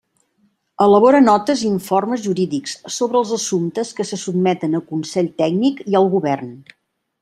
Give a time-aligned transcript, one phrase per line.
[0.85, 6.03] Elabora notes i informes jurídics sobre els assumptes que se sotmeten a Consell Tècnic i
[6.05, 6.55] al Govern.